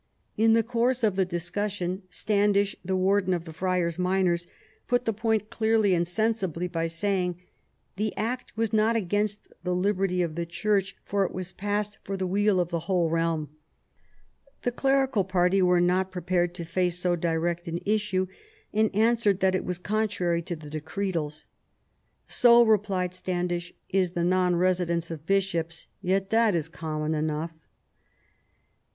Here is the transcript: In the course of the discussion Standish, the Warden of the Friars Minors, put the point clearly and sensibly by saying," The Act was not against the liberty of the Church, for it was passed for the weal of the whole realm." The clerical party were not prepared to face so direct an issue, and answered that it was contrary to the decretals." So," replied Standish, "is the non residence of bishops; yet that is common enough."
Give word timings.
In 0.35 0.53
the 0.53 0.63
course 0.63 1.03
of 1.03 1.15
the 1.15 1.25
discussion 1.25 2.01
Standish, 2.09 2.75
the 2.83 2.95
Warden 2.95 3.35
of 3.35 3.45
the 3.45 3.53
Friars 3.53 3.99
Minors, 3.99 4.47
put 4.87 5.05
the 5.05 5.13
point 5.13 5.51
clearly 5.51 5.93
and 5.93 6.07
sensibly 6.07 6.67
by 6.67 6.87
saying," 6.87 7.39
The 7.97 8.11
Act 8.17 8.57
was 8.57 8.73
not 8.73 8.95
against 8.95 9.47
the 9.63 9.75
liberty 9.75 10.23
of 10.23 10.33
the 10.33 10.47
Church, 10.47 10.95
for 11.05 11.23
it 11.23 11.31
was 11.31 11.51
passed 11.51 11.99
for 12.03 12.17
the 12.17 12.25
weal 12.25 12.59
of 12.59 12.69
the 12.69 12.79
whole 12.89 13.11
realm." 13.11 13.49
The 14.63 14.71
clerical 14.71 15.23
party 15.23 15.61
were 15.61 15.79
not 15.79 16.11
prepared 16.11 16.55
to 16.55 16.65
face 16.65 16.97
so 16.97 17.15
direct 17.15 17.67
an 17.67 17.79
issue, 17.85 18.25
and 18.73 18.89
answered 18.95 19.39
that 19.41 19.53
it 19.53 19.65
was 19.65 19.77
contrary 19.77 20.41
to 20.41 20.55
the 20.55 20.71
decretals." 20.71 21.45
So," 22.25 22.63
replied 22.63 23.13
Standish, 23.13 23.71
"is 23.89 24.13
the 24.13 24.23
non 24.23 24.55
residence 24.55 25.11
of 25.11 25.27
bishops; 25.27 25.85
yet 26.01 26.31
that 26.31 26.55
is 26.55 26.69
common 26.69 27.13
enough." 27.13 27.51